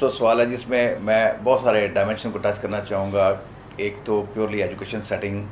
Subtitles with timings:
[0.00, 3.32] خوبصورت سوال ہے جس میں میں بہت سارے ڈائمینشن کو ٹچ کرنا چاہوں گا۔
[3.76, 5.44] ایک تو پیورلی ایجوکیشن سیٹنگ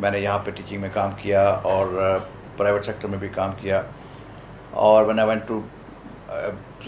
[0.00, 1.42] میں نے یہاں پہ ٹیچنگ میں کام کیا
[1.72, 2.18] اور
[2.56, 3.80] پرائیویٹ سیکٹر میں بھی کام کیا۔
[4.84, 5.60] اور when I went to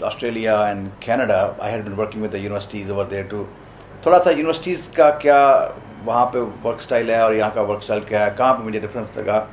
[0.05, 3.43] Australia and Canada I had been working with the universities over there to
[4.01, 5.39] تھوڑا سا یونیورسٹیز کا کیا
[6.05, 8.79] وہاں پہ ورک سٹائل ہے اور یہاں کا ورک سٹائل کیا ہے، کہاں پہ مجھے
[8.79, 9.43] ڈفرینس لگا؟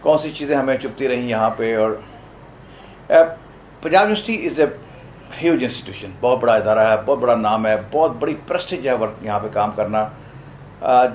[0.00, 1.90] کون سی چیزیں ہمیں چپتی رہیں یہاں پہ؟ اور
[3.08, 4.66] Punjab university is a
[5.42, 9.24] huge institution بہت بڑا ادارہ ہے، بہت بڑا نام ہے، بہت بڑی پرسٹیج ہے ورک
[9.24, 10.08] یہاں پہ کام کرنا۔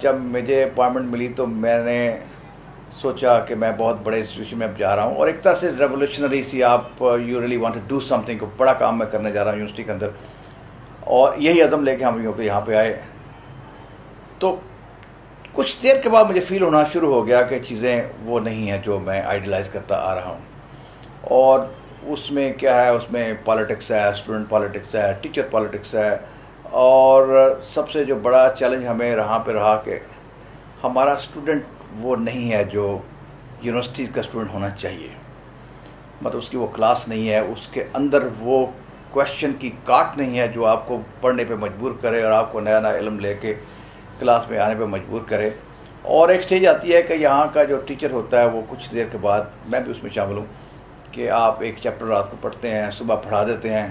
[0.01, 2.17] جب مجھے اپوائنٹمنٹ ملی تو میں نے
[3.01, 6.43] سوچا کہ میں بہت بڑے انسٹیٹیوشن میں جا رہا ہوں۔ اور ایک طرح سے ریولیوشنری
[6.43, 9.57] سی آپ you really want to do something بڑا کام میں کرنے جا رہا ہوں
[9.57, 10.09] یونیورسٹی کے اندر۔
[10.99, 13.01] اور یہی عدم لے کے ہم یہاں پہ آئے۔
[14.39, 14.59] تو
[15.53, 18.77] کچھ دیر کے بعد مجھے فیل ہونا شروع ہو گیا کہ چیزیں وہ نہیں ہیں
[18.77, 20.39] جو میں آئیڈیلائز کرتا آ رہا ہوں۔
[21.21, 21.59] اور
[22.03, 26.15] اس میں کیا ہے، اس میں پالیٹکس ہے اسٹوڈنٹ پالیٹکس ہے ٹیچر پالیٹکس ہے،
[26.63, 27.27] اور
[27.69, 29.97] سب سے جو بڑا چیلنج ہمیں رہا پہ رہا کہ
[30.83, 31.63] ہمارا اسٹوڈنٹ
[31.99, 32.85] وہ نہیں ہے جو
[33.61, 35.09] یونیورسٹیز کا اسٹوڈنٹ ہونا چاہیے۔
[36.21, 38.65] مطلب اس کی وہ کلاس نہیں ہے، اس کے اندر وہ
[39.11, 42.59] کوشچن کی کاٹ نہیں ہے جو آپ کو پڑھنے پہ مجبور کرے اور آپ کو
[42.59, 43.53] نیا نیا علم لے کے
[44.19, 45.49] کلاس میں آنے پہ مجبور کرے۔
[46.03, 49.05] اور ایک سٹیج آتی ہے کہ یہاں کا جو ٹیچر ہوتا ہے وہ کچھ دیر
[49.11, 50.45] کے بعد، میں بھی اس میں شامل ہوں
[51.11, 53.87] کہ آپ ایک چیپٹر رات کو پڑھتے ہیں، صبح پڑھا دیتے ہیں۔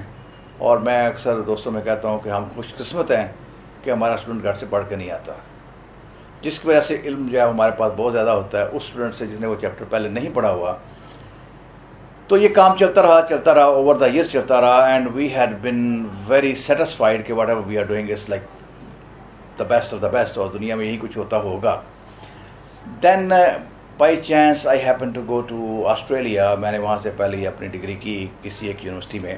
[0.59, 3.29] اور میں اکثر دوستوں میں کہتا ہوں کہ ہم خوش قسمت ہیں
[3.85, 5.33] کہ ہمارا اسٹوڈنٹ گھر سے پڑھ کے نہیں آتا۔
[6.43, 9.15] جس کی وجہ سے علم جو ہے ہمارے پاس بہت زیادہ ہوتا ہے، اس اسٹوڈنٹ
[9.15, 10.77] سے جس نے وہ چیپٹر پہلے نہیں پڑھا ہوا۔
[12.29, 15.51] تو یہ کام چلتا رہا چلتا رہا اوور دا ایئرس چلتا رہا۔ And we had
[15.63, 18.43] been very satisfied کہ whatever we are doing is like
[19.59, 21.81] the best of the best اور دنیا میں یہی کچھ ہوتا ہوگا۔
[23.03, 23.33] Then
[24.01, 27.67] by chance I happen to go to Australia میں نے وہاں سے پہلے ہی اپنی
[27.69, 29.35] ڈگری کی کسی ایک یونیورسٹی میں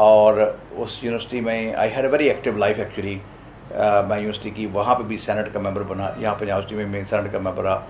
[0.00, 0.34] اور
[0.70, 3.18] اس یونیورسٹی میں I had a very active life actually
[4.08, 7.32] میں یونیورسٹی کی وہاں پہ بھی سینٹ کا ممبر بنا، یہاں پہ یونیورسٹی میں سینٹ
[7.32, 7.86] کا ممبر رہا۔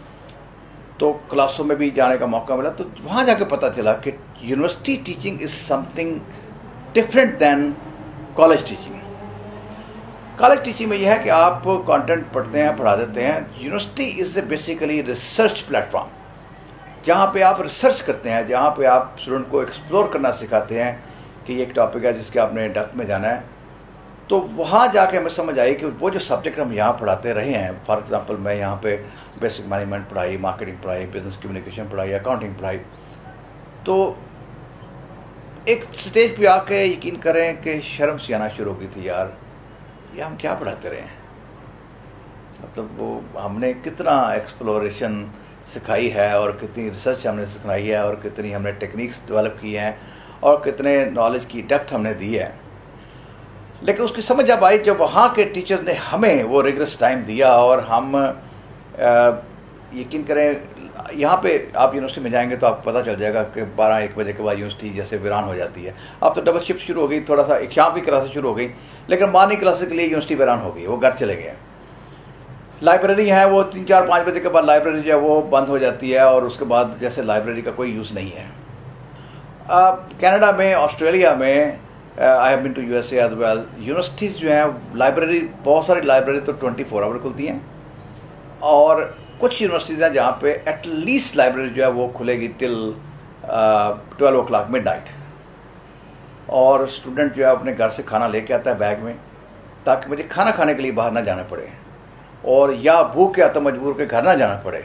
[0.98, 4.10] تو کلاسوں میں بھی جانے کا موقع ملا۔ تو وہاں جا کے پتہ چلا کہ
[4.40, 5.50] university teaching is
[5.94, 6.18] something
[6.92, 7.70] different than
[8.34, 8.94] college teaching
[10.36, 14.36] college teaching میں یہ ہے کہ آپ کانٹینٹ پڑھتے ہیں، پڑھا دیتے ہیں۔ University is
[14.36, 16.08] a basically research platform
[17.02, 20.92] جہاں پہ آپ ریسرچ کرتے ہیں، جہاں پہ آپ اسٹوڈنٹ کو ایکسپلور کرنا سکھاتے ہیں
[21.44, 23.40] کہ یہ ایک ٹاپک ہے جس کے آپ نے ڈیپتھ میں جانا ہے۔
[24.28, 27.54] تو وہاں جا کے ہمیں سمجھ آئی کہ وہ جو سبجیکٹ ہم یہاں پڑھاتے رہے
[27.54, 28.96] ہیں فار ایگزامپل میں یہاں پہ
[29.40, 32.78] بیسک مینجمنٹ پڑھائی مارکیٹنگ پڑھائی بزنس کمیونیکیشن پڑھائی اکاؤنٹنگ پڑھائی۔
[33.84, 34.14] تو
[35.64, 39.04] ایک سٹیج پہ آ کے یقین کریں کہ شرم سی آنا شروع ہو گئی تھی
[39.04, 39.26] یار۔
[40.14, 41.14] یہ ہم کیا پڑھاتے رہے ہیں؟
[42.62, 45.24] مطلب وہ ہم نے کتنا ایکسپلوریشن
[45.66, 49.60] سکھائی ہے اور کتنی ریسرچ ہم نے سکھائی ہے اور کتنی ہم نے ٹیکنیکس ڈیولپ
[49.60, 49.92] کی ہیں
[50.40, 52.50] اور کتنے نالج کی ڈیپتھ ہم نے دی ہے۔
[53.80, 57.20] لیکن اس کی سمجھ اب آئی جب وہاں کے ٹیچر نے ہمیں وہ ریگرس ٹائم
[57.20, 58.16] دیا اور ہم
[59.92, 60.54] یقین کریں
[61.12, 63.62] یہاں پہ آپ یونیورسٹی میں جائیں گے تو آپ کو پتہ چل جائے گا کہ
[63.76, 66.80] بارہ ایک بجے کے بعد یونیورسٹی جیسے ویران ہو جاتی ہے۔ اب تو ڈبل شفٹ
[66.80, 68.72] شروع ہو گئی، تھوڑا سا ایک شام کی کلاسیں شروع ہو گئی،
[69.06, 71.54] لیکن مارننگ کلاسز کے لیے یونیورسٹی ویران ہو گئی، وہ گھر چلے گئے۔
[72.82, 75.78] لائبریری ہے وہ تین چار پانچ بجے کے بعد لائبریری جو ہے وہ بند ہو
[75.78, 78.46] جاتی ہے اور اس کے بعد جیسے لائبریری کا کوئی یوز نہیں ہے۔
[79.66, 81.56] اب کینیڈا میں، آسٹریلیا میں
[82.16, 86.00] I have been to U S A as well universities جو ہیں، لائبریری، بہت ساری
[86.00, 87.58] لائبریری تو ٹوئنٹی فور آور کھلتی ہیں۔
[88.58, 89.02] اور
[89.38, 92.92] کچھ یونیورسٹیز ہیں جہاں پہ ایٹ لیسٹ لائبریری جو ہے وہ کھلے گی till
[94.18, 95.08] twelve o'clock midnight
[96.46, 99.12] اور اسٹوڈنٹ جو ہے اپنے گھر سے کھانا لے کے آتا ہے بیگ میں
[99.84, 101.66] تاکہ مجھے کھانا کھانے کے لیے باہر نہ جانا پڑے
[102.42, 104.80] اور یا بھوک کے آتا مجبور کے گھر نہ جانا پڑے۔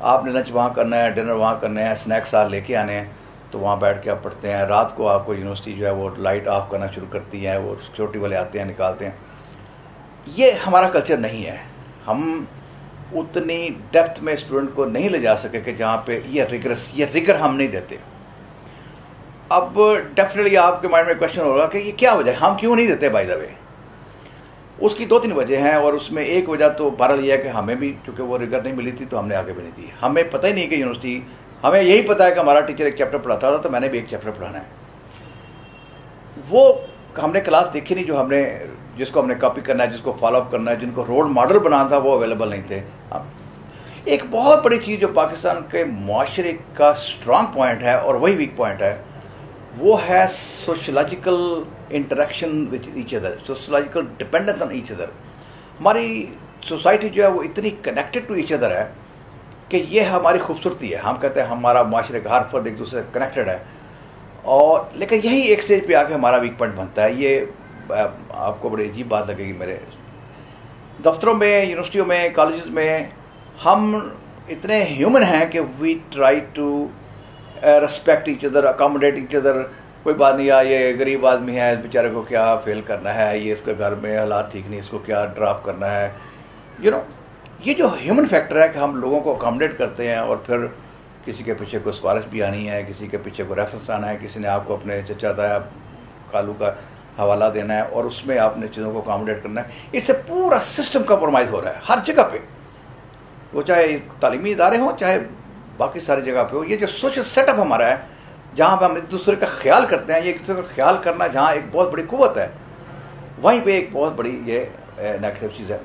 [0.00, 2.92] آپ نے لنچ وہاں کرنا ہے، ڈنر وہاں کرنا ہے اسنیکس ساتھ لے کے آنے
[2.92, 3.04] ہیں،
[3.50, 6.08] تو وہاں بیٹھ کے آپ پڑھتے ہیں۔ رات کو آپ کو یونیورسٹی جو ہے وہ
[6.18, 9.12] لائٹ آف کرنا شروع کرتی ہے وہ سیکورٹی والے آتے ہیں، نکالتے ہیں۔
[10.26, 11.56] یہ ہمارا کلچر نہیں ہے۔
[12.06, 12.44] ہم
[13.12, 17.06] اتنی ڈیپتھ میں اسٹوڈنٹ کو نہیں لے جا سکے کہ جہاں پہ یہ ریگرس یہ
[17.14, 17.96] ریگر ہم نہیں دیتے۔
[19.48, 19.78] اب
[20.14, 22.86] ڈیفینیٹلی آپ کے مائنڈ میں کوشچن ہوگا کہ یہ کیا وجہ ہے؟ ہم کیوں نہیں
[22.86, 23.46] دیتے بائی دا وے
[24.78, 27.38] اس کی دو تین وجہ ہیں اور اس میں ایک وجہ تو بہرحال یہ ہے
[27.38, 29.76] کہ ہمیں بھی چونکہ وہ ریگر نہیں ملی تھی تو ہم نے آگے بھی نہیں
[29.76, 31.20] دی۔ ہمیں پتہ ہی نہیں کہ یونیورسٹی
[31.64, 33.98] ہمیں یہی پتا ہے کہ ہمارا ٹیچر ایک چیپٹر پڑھاتا تھا تو میں نے بھی
[33.98, 34.64] ایک چیپٹر پڑھانا ہے۔
[36.48, 36.72] وہ
[37.22, 38.42] ہم نے کلاس دیکھی نہیں جو ہم نے
[38.98, 41.04] جس کو ہم نے کاپی کرنا ہے، جس کو فالو اپ کرنا ہے، جن کو
[41.08, 42.80] رول ماڈل بنانا تھا، وہ اویلیبل نہیں تھے۔
[43.12, 43.38] ہاں۔
[44.04, 48.56] ایک بہت بڑی چیز جو پاکستان کے معاشرے کا اسٹرانگ پوائنٹ ہے اور وہی ویک
[48.56, 49.02] پوائنٹ ہے،
[49.78, 55.04] وہ ہے sociological interaction with each other sociological dependence on each other
[55.80, 56.26] ہماری
[56.62, 58.88] سوسائٹی جو ہے، وہ اتنی کنیکٹڈ ٹو ایچ ادر ہے
[59.68, 63.00] کہ یہ ہماری خوبصورتی ہے۔ ہم کہتے ہیں ہمارا معاشرے کا ہر فرد ایک دوسرے
[63.00, 63.58] سے کنیکٹڈ ہے۔
[64.42, 67.40] اور لیکن یہی ایک سٹیج پہ آ کے ہمارا ویک پوائنٹ بنتا ہے۔ یہ
[68.30, 69.76] آپ کو بڑی عجیب بات لگے گی میرے
[71.04, 73.06] دفتروں میں، یونیورسٹیوں میں، کالجز میں
[73.64, 74.08] ہم
[74.48, 76.86] اتنے ہیومن ہیں کہ we try to
[77.64, 79.62] respect each other accommodate each other
[80.02, 83.38] کوئی بات نہیں، آ، یہ غریب آدمی ہے اس بیچارے کو کیا فیل کرنا ہے؟
[83.38, 86.10] یہ اس کے گھر میں حالات ٹھیک نہیں، اس کو کیا ڈراپ کرنا ہے؟
[86.78, 87.00] یو نو
[87.64, 90.66] یہ جو ہیومن فیکٹر ہے کہ ہم لوگوں کو اکاموڈیٹ کرتے ہیں اور پھر
[91.24, 94.16] کسی کے پیچھے کوئی سفارش بھی آنی ہے، کسی کے پیچھے کوئی ریفرنس آنا ہے،
[94.20, 95.58] کسی نے آپ کو اپنے چچا دایا
[96.30, 96.72] کالو کا
[97.18, 100.12] حوالہ دینا ہے اور اس میں آپ نے چیزوں کو اکاموڈیٹ کرنا ہے۔ اس سے
[100.26, 102.38] پورا سسٹم کمپرومائز ہو رہا ہے، ہر جگہ پہ۔
[103.52, 105.18] وہ چاہے تعلیمی ادارے ہوں، چاہے
[105.76, 107.96] باقی ساری جگہ پہ ہو، یہ جو سوشل سیٹ اپ ہمارا ہے،
[108.54, 111.26] جہاں پہ ہم ایک دوسرے کا خیال کرتے ہیں، یہ ایک دوسرے کا خیال کرنا
[111.26, 112.48] جہاں ایک بہت بڑی قوت ہے،
[113.42, 114.64] وہیں پہ ایک بہت بڑی یہ
[114.96, 115.78] نیگیٹو چیز ہے۔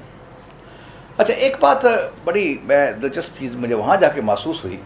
[1.17, 1.85] اچھا ایک بات
[2.23, 4.77] بڑی، میں دلچسپ چیز مجھے وہاں جا کے محسوس ہوئی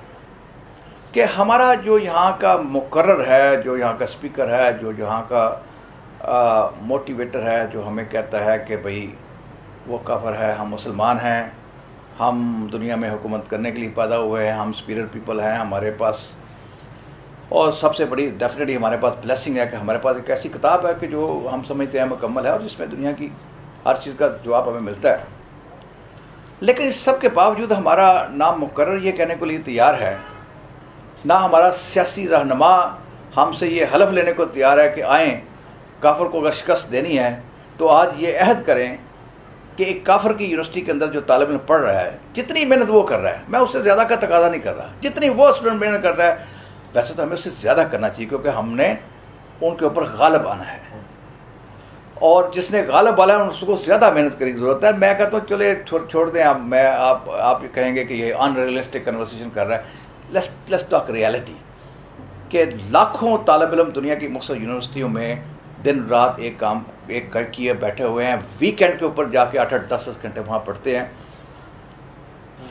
[1.11, 5.49] کہ ہمارا جو یہاں کا مقرر ہے، جو یہاں کا اسپیکر ہے، جو یہاں کا
[6.81, 9.15] موٹیویٹر ہے جو ہمیں کہتا ہے کہ بھئی
[9.87, 11.49] وہ کافر ہے، ہم مسلمان ہیں،
[12.19, 15.91] ہم دنیا میں حکومت کرنے کے لیے پیدا ہوئے ہیں، ہم اسپیرر پیپل ہیں، ہمارے
[15.91, 16.35] پاس۔
[17.49, 20.85] اور سب سے بڑی ڈیفینیٹلی ہمارے پاس بلیسنگ ہے کہ ہمارے پاس ایک ایسی کتاب
[20.87, 23.29] ہے کہ جو ہم سمجھتے ہیں مکمل ہے اور جس میں دنیا کی
[23.85, 25.23] ہر چیز کا جواب ہمیں ملتا ہے۔
[26.59, 30.17] لیکن اس سب کے باوجود ہمارا نام مقرر یہ کہنے کے لیے تیار ہے،
[31.25, 32.77] نہ ہمارا سیاسی رہنما
[33.37, 35.41] ہم سے یہ حلف لینے کو تیار ہے کہ آئیں
[35.99, 37.41] کافر کو اگر شکست دینی ہے
[37.77, 38.97] تو آج یہ عہد کریں
[39.75, 42.85] کہ ایک کافر کی یونیورسٹی کے اندر جو طالب علم پڑھ رہا ہے، جتنی محنت
[42.87, 45.47] وہ کر رہا ہے، میں اس سے زیادہ کا تقاضا نہیں کر رہا۔ جتنی وہ
[45.47, 46.35] اسٹوڈنٹ محنت کرتا ہے،
[46.93, 48.95] ویسے تو ہمیں اس سے زیادہ کرنا چاہیے کیونکہ ہم نے
[49.61, 50.79] ان کے اوپر غالب آنا ہے۔
[52.13, 55.13] اور جس نے غالب والا ہے، اس کو زیادہ محنت کرنے کی ضرورت ہے۔ میں
[55.13, 58.55] کہتا ہوں، چلے، چھوڑ دیں آپ، میں، آپ آپ یہ کہیں گے کہ یہ ان
[58.55, 59.81] ریئلسٹک کنورسیشن کر رہا ہے۔
[60.29, 61.53] لیس لیس ٹاک ریالٹی
[62.49, 65.35] کہ لاکھوں طالب علم دنیا کی مختلف یونیورسٹیوں میں
[65.87, 69.59] دن رات ایک کام، ایک کر کیے بیٹھے ہوئے ہیں ویکینڈ کے اوپر جا کے
[69.59, 71.05] آٹھ آٹھ دس دس گھنٹے وہاں پڑھتے ہیں۔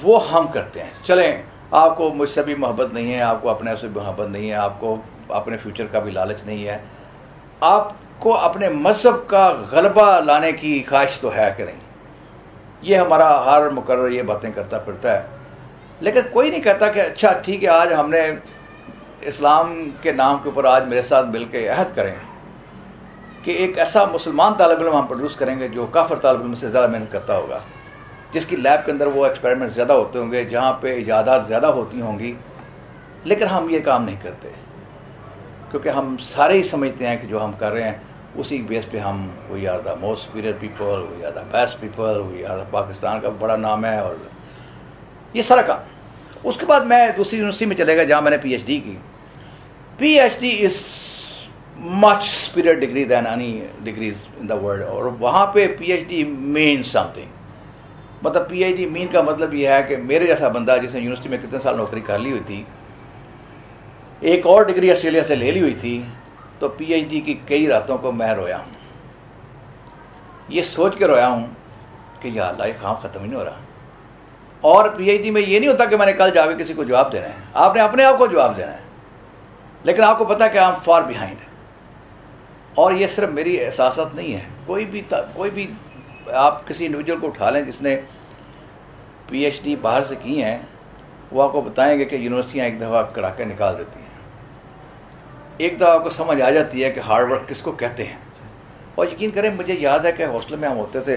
[0.03, 3.51] وہ ہم کرتے ہیں۔ چلیں، آپ کو مجھ سے بھی محبت نہیں ہے، آپ کو
[3.51, 4.97] اپنے سے بھی محبت نہیں ہے، آپ کو
[5.29, 6.79] اپنے فیوچر کا بھی لالچ نہیں ہے۔
[7.61, 11.81] آپ کو اپنے مذہب کا غلبہ لانے کی خواہش تو ہے کہ نہیں؟
[12.83, 15.27] یہ ہمارا ہر مقرر یہ باتیں کرتا پھرتا ہے۔
[16.01, 18.31] لیکن کوئی نہیں کہتا کہ اچھا ٹھیک ہے، آج ہم نے
[19.21, 22.15] اسلام کے نام کے اوپر آج میرے ساتھ مل کے عہد کریں۔
[23.47, 26.69] کہ ایک ایسا مسلمان طالب علم ہم پروڈیوس کریں گے جو کافر طالب علم سے
[26.69, 27.59] زیادہ محنت کرتا ہوگا۔
[28.33, 31.67] جس کی لیب کے اندر وہ ایکسپیریمنٹ زیادہ ہوتے ہوں گے، جہاں پہ ایجادات زیادہ
[31.67, 32.35] ہوتی ہوں گی۔
[33.25, 34.49] لیکن ہم یہ کام نہیں کرتے،
[35.71, 37.99] کیونکہ ہم سارے ہی سمجھتے ہیں کہ جو ہم کر رہے ہیں،
[38.35, 42.23] اسی بیس پہ ہم we are the most superior people we are the best people
[42.27, 44.15] we are the Pakistan کا بڑا نام ہے اور
[45.33, 45.79] یہ سارا کام۔
[46.45, 48.81] اس کے بعد میں دوسری یونیورسٹی میں چلے گا، جہاں میں نے پی ایچ ڈی
[48.81, 48.97] کی۔
[49.99, 50.73] P H D is
[51.79, 56.25] much superior degree than any degrees in the world اور وہاں پہ P H D
[56.25, 56.83] mean
[57.13, 57.27] something
[58.23, 61.01] مطلب پی ایچ ڈی مین کا مطلب یہ ہے کہ میرے جیسا بندہ جس نے
[61.01, 62.65] یونیورسٹی میں کتنے سال نوکری کر لی ہوئی تھی،
[64.21, 66.03] ایک اور ڈگری آسٹریلیا سے لے لی ہوئی تھی،
[66.59, 68.73] تو پی ایچ ڈی کی کئی راتوں کو میں رویا ہوں۔
[70.49, 71.47] یہ سوچ کے رویا ہوں
[72.21, 73.57] کہ یا اللہ، یہ کام ختم ہی نہیں ہو رہا۔
[74.61, 76.75] اور پی ایچ ڈی میں یہ نہیں ہوتا کہ میں نے کل جا کے کسی
[76.75, 78.79] کو جواب دینا ہے۔ آپ نے اپنے آپ کو جواب دینا ہے۔
[79.85, 81.37] لیکن آپ کو پتا کہ آئی ایم فار بیہائنڈ
[82.77, 85.73] اور یہ صرف میری احساسات نہیں ہے۔ کوئی بھی کوئی بھی
[86.33, 88.01] آپ کسی انڈیویجول کو اٹھا لیں جس نے
[89.29, 90.59] پی ایچ ڈی باہر سے کی ہیں،
[91.33, 94.07] وہ آپ کو بتائیں گے کہ یونیورسٹیاں ایک دفعہ کڑا کے نکال دیتی ہیں۔
[95.57, 98.17] ایک دفعہ آپ کو سمجھ آ جاتی ہے کہ ہارڈ ورک کس کو کہتے ہیں۔
[98.95, 101.17] اور یقین کریں، مجھے یاد ہے کہ ہاسٹل میں ہم ہوتے تھے۔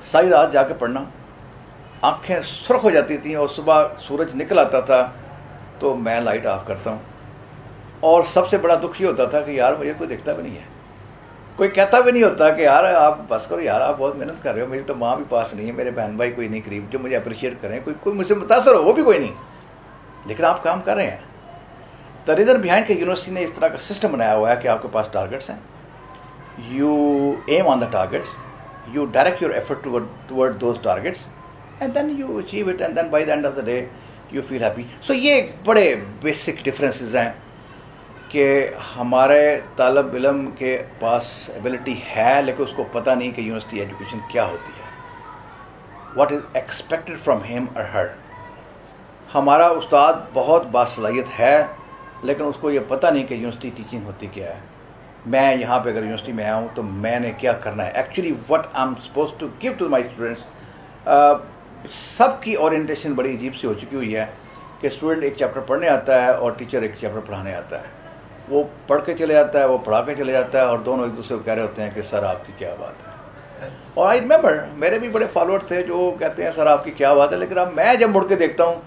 [0.00, 1.04] ساری رات جا کے پڑھنا،
[2.02, 5.10] آنکھیں سرخ ہو جاتی تھیں اور صبح سورج نکل آتا تھا
[5.78, 7.15] تو میں لائٹ آف کرتا ہوں۔
[8.00, 10.54] اور سب سے بڑا دکھ یہ ہوتا تھا کہ یار مجھے کوئی دیکھتا بھی نہیں
[10.54, 10.64] ہے۔
[11.56, 14.54] کوئی کہتا بھی نہیں ہوتا کہ یار آپ بس کرو، یار آپ بہت محنت کر
[14.54, 16.84] رہے ہو، میری تو ماں بھی پاس نہیں ہے، میرے بہن بھائی کوئی نہیں قریب
[16.90, 19.32] جو مجھے اپریشیٹ کریں، کوئی کوئی مجھ سے متاثر ہو، وہ بھی کوئی نہیں۔
[20.26, 21.16] لیکن آپ کام کر رہے ہیں۔
[22.26, 24.82] دا ریزن بہائنڈ کہ یونیورسٹی نے اس طرح کا سسٹم بنایا ہوا ہے کہ آپ
[24.82, 25.56] کے پاس ٹارگیٹس ہیں۔
[26.68, 28.28] You aim on the targets
[28.92, 29.84] you direct your effort
[30.28, 31.28] toward those targets
[31.80, 33.86] and then you achieve it and then by the end of the day
[34.30, 37.30] you feel happy so یہ بڑے بیسک ڈفرینسز ہیں۔
[38.28, 38.46] کہ
[38.96, 44.18] ہمارے طالب علم کے پاس ability ہے، لیکن اس کو پتہ نہیں کہ یونیورسٹی ایجوکیشن
[44.30, 44.84] کیا ہوتی ہے۔
[46.16, 48.06] What is expected from him اور ہر
[49.34, 51.66] ہمارا استاد بہت باصلاحیت ہے،
[52.22, 54.60] لیکن اس کو یہ پتہ نہیں کہ یونیورسٹی ٹیچنگ ہوتی کیا ہے۔
[55.26, 58.32] میں یہاں پہ اگر یونیورسٹی میں آیا ہوں تو میں نے کیا کرنا ہے؟ Actually
[58.48, 60.46] what I am suppose to give to my students
[61.92, 64.26] سب کی اورینٹیشن بڑی عجیب سی ہو چکی ہوئی ہے
[64.80, 67.94] کہ اسٹوڈنٹ ایک چیپٹر پڑھنے آتا ہے اور ٹیچر ایک چیپٹر پڑھانے آتا ہے۔
[68.48, 71.16] وہ پڑھ کے چلے جاتا ہے، وہ پڑھا کے چلے جاتا ہے اور دونوں ایک
[71.16, 74.20] دوسرے کو کہہ رہے ہوتے ہیں کہ سر آپ کی کیا بات ہے؟ اور آئی
[74.20, 77.38] ریمبر میرے بھی بڑے فالوور تھے جو کہتے ہیں سر آپ کی کیا بات ہے،
[77.38, 78.80] لیکن اب میں جب مڑ کے دیکھتا ہوں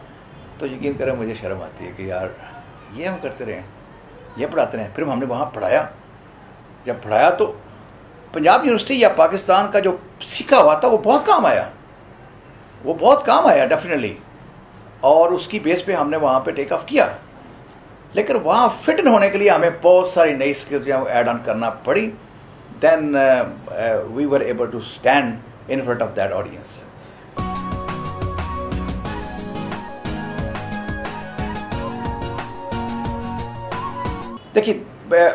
[0.60, 2.28] تو یقین کریں مجھے شرم آتی ہے کہ یار
[2.94, 3.62] یہ ہم کرتے رہے
[4.38, 5.86] یہ پڑھاتے رہے پھر ہم نے وہاں پڑھایا۔
[6.86, 7.52] جب پڑھایا تو
[8.34, 11.70] پنجاب یونیورسٹی یا پاکستان کا جو سیکھا ہوا تھا، وہ بہت کام آیا۔
[12.84, 14.14] وہ بہت کام آیا ڈیفینیٹلی
[15.00, 17.08] اور اس کی بیس پہ ہم نے وہاں پہ ٹیک آف کیا۔
[18.14, 21.70] لیکن وہاں فٹ ہونے کے لیے ہمیں بہت ساری نئی اسکلز جو ایڈ آن کرنا
[21.86, 22.10] پڑی۔
[22.82, 23.16] Then
[24.14, 25.36] we were able to stand
[25.68, 26.82] in front of that audience
[34.56, 34.74] دیکھیے
[35.14, 35.32] uh,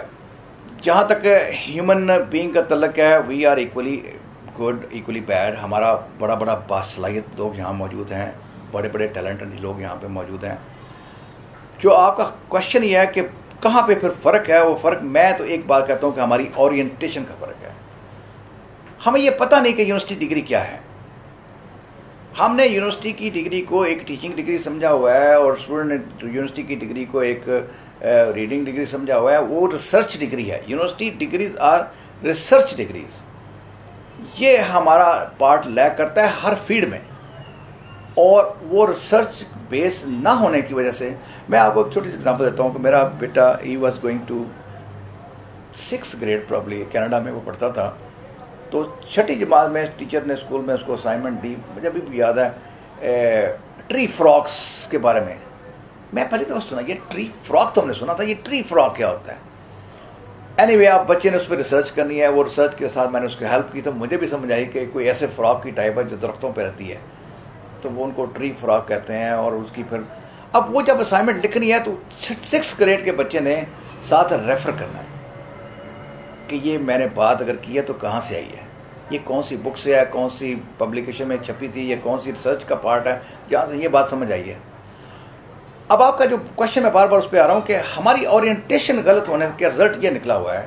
[0.83, 1.27] جہاں تک
[1.67, 4.01] ہیومن بینگ کا تعلق ہے we are equally
[4.59, 8.31] good equally bad ہمارا بڑا بڑا باصلاحیت لوگ یہاں موجود ہیں،
[8.73, 10.57] بڑے بڑے ٹیلنٹڈ لوگ یہاں پہ موجود ہیں۔
[11.85, 13.23] جو آپ کا کوشچن یہ ہے کہ
[13.61, 16.47] کہاں پہ پھر فرق ہے، وہ فرق میں تو ایک بات کہتا ہوں کہ ہماری
[16.55, 17.73] اورینٹیشن کا فرق ہے۔
[19.07, 20.77] ہمیں یہ پتہ نہیں کہ یونیورسٹی ڈگری کیا ہے۔
[22.41, 25.97] ہم نے یونیورسٹی کی ڈگری کو ایک ٹیچنگ ڈگری سمجھا ہوا ہے اور اسٹوڈنٹ نے
[26.23, 27.49] یونیورسٹی کی ڈگری کو ایک
[28.35, 31.81] ریڈنگ ڈگری سمجھا ہوا ہے۔ وہ ریسرچ ڈگری ہے۔ University degrees are
[32.25, 33.23] research degrees
[34.39, 37.01] یہ ہمارا پارٹ لیک کرتا ہے ہر فیلڈ میں۔
[38.15, 39.45] اور وہ ریسرچ
[39.75, 41.11] بیس نہ ہونے کی وجہ سے
[41.49, 44.19] میں آپ کو ایک چھوٹی سی ایگزامپل دیتا ہوں کہ میرا بیٹا he was going
[44.27, 44.45] to
[45.75, 47.93] six grade probably Canada میں وہ پڑھتا تھا۔
[48.71, 52.19] تو چھٹی جماعت میں ٹیچر نے اسکول میں اس کو اسائنمنٹ دی۔ مجھے ابھی بھی
[52.19, 55.35] یاد ہے ٹری فراکس کے بارے میں۔
[56.13, 58.97] میں پہلی تو سنا، یہ ٹری فراک تو ہم نے سنا تھا، یہ ٹری فراک
[58.97, 59.39] کیا ہوتا ہے۔
[60.57, 63.21] اینی وے آپ بچے نے اس پہ ریسرچ کرنی ہے۔ وہ ریسرچ کے ساتھ میں
[63.21, 65.71] نے اس کو ہیلپ کی تو مجھے بھی سمجھ آئی کہ کوئی ایسے فراک کی
[65.71, 66.99] ٹائپ ہے جو درختوں پہ رہتی ہے۔
[67.85, 70.01] تو وہ ان کو ٹری فراک کہتے ہیں اور اس کی پھر
[70.53, 71.97] اب وہ جب اسائنمنٹ لکھنی ہے تو
[72.41, 73.61] سکس گریڈ کے بچے نے
[74.01, 75.29] ساتھ ریفر کرنا ہے
[76.49, 78.63] کہ یہ میں نے بات اگر کی ہے تو کہاں سے آئی ہے؟
[79.11, 82.33] یہ کون سی بک سے ہے؟ کون سی پبلیکیشن میں چھپی تھی؟ یہ کون سی
[82.33, 84.55] ریسرچ کا پارٹ ہے؟ جہاں سے یہ بات سمجھ آئی ہے۔
[85.89, 88.25] اب آپ کا جو کوشچن میں بار بار اس پہ آ رہا ہوں کہ ہماری
[88.25, 90.67] اورینٹیشن غلط ہونے کا رزلٹ یہ نکلا ہوا ہے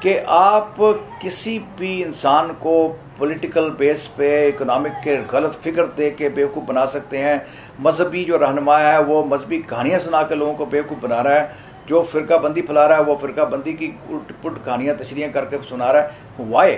[0.00, 0.82] کہ آپ
[1.20, 6.86] کسی بھی انسان کو پولیٹیکل بیس پہ اکنامک کے غلط فکر دے کے بیوقوف بنا
[6.86, 7.36] سکتے ہیں
[7.78, 11.46] مذہبی جو رہنما ہے وہ مذہبی کہانیاں سنا کے لوگوں کو بیوقوف بنا رہا ہے
[11.86, 15.44] جو فرقہ بندی پھیلا رہا ہے وہ فرقہ بندی کی الٹ پٹ کہانیاں تشریح کر
[15.44, 16.76] کے سنا رہا ہے وائے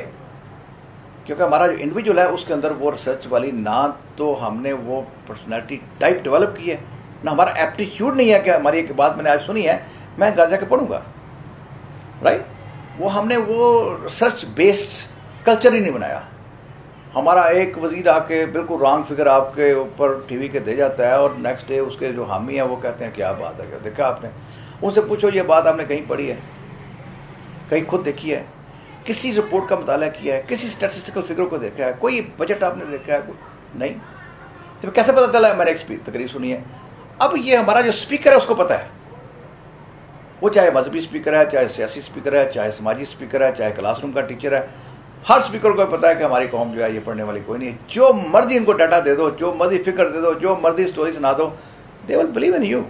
[1.27, 4.73] کیونکہ ہمارا جو انڈیویجول ہے اس کے اندر وہ ریسرچ والی نہ تو ہم نے
[4.81, 6.77] وہ پرسنالٹی ٹائپ ڈیولپ کی ہے
[7.25, 9.79] نہ ہمارا ایپٹیچیوڈ نہیں ہے کہ ہماری ایک بات میں نے آج سنی ہے
[10.19, 11.01] میں گھر جا کے پڑھوں گا
[12.23, 13.73] رائٹ وہ ہم نے وہ
[14.03, 16.21] ریسرچ بیسڈ کلچر ہی نہیں بنایا
[17.15, 20.77] ہمارا ایک وزیر آ کے بالکل رانگ فگر آپ کے اوپر ٹی وی کے دے
[20.77, 23.61] جاتا ہے اور نیکسٹ ڈے اس کے جو حامی ہیں وہ کہتے ہیں کیا بات
[23.61, 24.29] ہے، دیکھا آپ نے؟
[24.83, 26.37] ان سے پوچھو، یہ بات آپ نے کہیں پڑھی ہے؟
[27.69, 28.43] کہیں خود دیکھی ہے؟
[29.05, 32.77] کسی رپورٹ کا مطالعہ کیا ہے؟ کسی اسٹیٹسٹیکل فگر کو دیکھا ہے؟ کوئی بجٹ آپ
[32.77, 33.19] نے دیکھا ہے؟
[33.75, 33.95] نہیں۔
[34.81, 36.61] تو کیسے پتہ چلا ہے؟ میں نے تقریر سنی ہے۔
[37.19, 38.85] اب یہ ہمارا جو اسپیکر ہے، اس کو پتہ ہے۔
[40.41, 44.01] وہ چاہے مذہبی اسپیکر ہے، چاہے سیاسی اسپیکر ہے، چاہے سماجی اسپیکر ہے، چاہے کلاس
[44.01, 44.67] روم کا ٹیچر ہے۔
[45.29, 47.71] ہر اسپیکر کو پتا ہے کہ ہماری قوم جو ہے یہ پڑھنے والی کوئی نہیں
[47.71, 50.85] ہے۔ جو مرضی ان کو ڈاٹا دے دو، جو مرضی فکر دے دو، جو مرضی
[50.85, 51.51] اسٹوری سنا دو
[52.09, 52.83] they will believe in you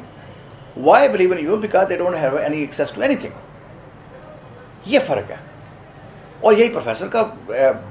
[0.76, 3.32] why believe in you because they don't have any access to anything
[4.86, 5.36] یہ فرق ہے۔
[6.40, 7.22] اور یہی پروفیسر کا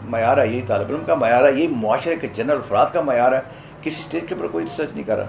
[0.03, 3.31] معیار ہے، یہی طالب علم کا معیار ہے، یہی معاشرے کے جنرل افراد کا معیار
[3.31, 3.41] ہے۔
[3.81, 5.25] کسی اسٹیج کے اوپر کوئی ریسرچ نہیں کر رہا۔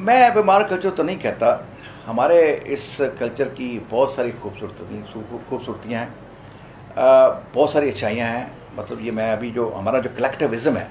[0.00, 1.56] میں بیمار کلچر تو نہیں کہتا،
[2.08, 5.00] ہمارے اس کلچر کی بہت ساری خوبصورتی،
[5.48, 7.00] خوبصورتیاں ہیں
[7.54, 8.44] بہت ساری اچھائیاں ہیں۔
[8.76, 10.86] مطلب یہ میں ابھی جو ہمارا جو کلیکٹیوزم ہے،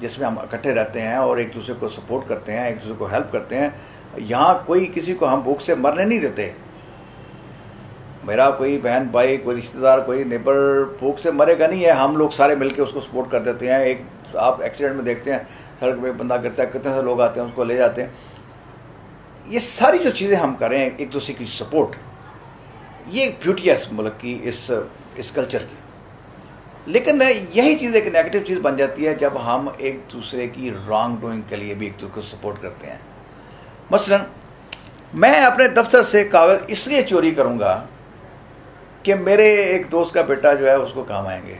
[0.00, 2.94] جس میں ہم اکٹھے رہتے ہیں اور ایک دوسرے کو سپورٹ کرتے ہیں، ایک دوسرے
[2.98, 3.68] کو ہیلپ کرتے ہیں،
[4.16, 6.50] یہاں کوئی کسی کو ہم بھوک سے مرنے نہیں دیتے۔
[8.24, 11.90] میرا کوئی بہن، بھائی، کوئی رشتہ دار، کوئی نیبر بھوک سے مرے گا نہیں ہے۔
[11.90, 14.02] ہم لوگ سارے مل کے اس کو سپورٹ کر دیتے ہیں۔ ایک
[14.34, 15.38] آپ ایکسیڈنٹ میں دیکھتے ہیں
[15.80, 18.08] سڑک پہ بندہ کرتا ہے کتنے سے لوگ آتے ہیں، اس کو لے جاتے ہیں۔
[19.46, 21.88] یہ ساری جو چیزیں ہم کریں ایک دوسرے کی سپورٹ
[23.06, 24.70] یہ ایک بیوٹی ہے اس ملک کی، اس
[25.14, 25.76] اس کلچر کی۔
[26.86, 27.22] لیکن
[27.52, 31.40] یہی چیز ایک نیگیٹو چیز بن جاتی ہے جب ہم ایک دوسرے کی رانگ ڈوئنگ
[31.48, 32.98] کے لیے بھی ایک دوسرے کو سپورٹ کرتے ہیں۔
[33.90, 34.16] مثلا،
[35.14, 37.86] میں اپنے دفتر سے کاغذ اس لیے چوری کروں گا
[39.02, 41.56] کہ میرے ایک دوست کا بیٹا جو ہے، اس کو کام آئیں گے۔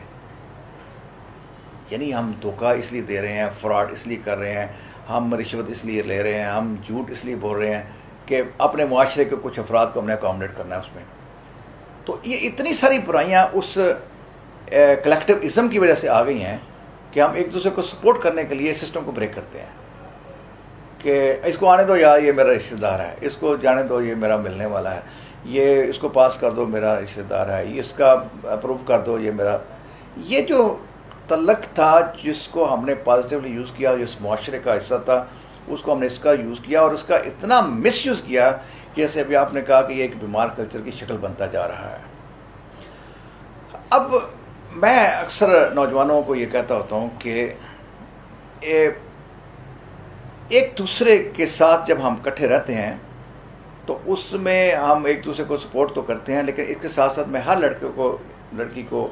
[1.90, 4.66] یعنی ہم دھوکہ اس لیے دے رہے ہیں، فراڈ اس لیے کر رہے ہیں،
[5.10, 7.82] ہم رشوت اس لیے لے رہے ہیں، ہم جھوٹ اس لیے بول رہے ہیں
[8.26, 11.04] کہ اپنے معاشرے کے کچھ افراد کو ہم نے اکاموڈیٹ کرنا ہے اس میں۔
[12.04, 13.78] تو یہ اتنی ساری برائیاں اس
[15.04, 16.58] کلیکٹیو ازم کی وجہ سے آ گئی ہیں
[17.10, 19.66] کہ ہم ایک دوسرے کو سپورٹ کرنے کے لیے سسٹم کو بریک کرتے ہیں۔
[20.98, 24.02] کہ اس کو آنے دو یا یہ میرا رشتہ دار ہے۔ اس کو جانے دو،
[24.02, 25.00] یہ میرا ملنے والا ہے۔
[25.44, 29.18] یہ اس کو پاس کر دو، میرا رشتہ دار ہے۔ اس کا اپروو کر دو،
[29.18, 29.58] یہ میرا۔
[30.16, 30.76] یہ جو
[31.30, 35.24] تلق تھا، جس کو ہم نے پازیٹیولی یوز کیا، جس معاشرے کا حصہ تھا،
[35.68, 38.50] اس کو ہم نے اس کا یوز کیا اور اس کا اتنا مس یوز کیا
[38.94, 41.90] جیسے ابھی آپ نے کہا کہ یہ ایک بیمار کلچر کی شکل بنتا جا رہا
[41.90, 42.02] ہے۔
[43.90, 44.14] اب
[44.76, 47.50] میں اکثر نوجوانوں کو یہ کہتا ہوتا ہوں کہ
[50.50, 52.96] ایک دوسرے کے ساتھ جب ہم کٹھے رہتے ہیں
[53.86, 57.12] تو اس میں ہم ایک دوسرے کو سپورٹ تو کرتے ہیں، لیکن اس کے ساتھ
[57.12, 58.16] ساتھ میں ہر لڑکے کو،
[58.56, 59.08] لڑکی کو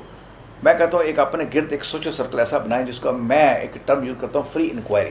[0.62, 3.76] میں کہتا ہوں، ایک اپنے گرد ایک سوشل سرکل ایسا بنائیں جس کا میں ایک
[3.84, 5.10] ٹرم یوز کرتا ہوں فری انکوائری